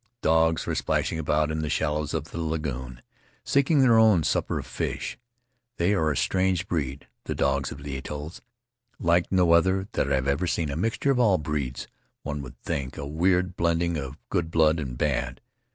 [0.23, 3.03] Dogs were splashing about in the shallows of the lagoon,
[3.43, 5.15] seeking their own supper of fish.
[5.77, 8.41] They are a strange breed, the dogs of the atolls,
[8.97, 11.85] like no other that I have ever seen, a mixture of all breeds
[12.23, 15.39] one would think, a weird blending of good blood and bad.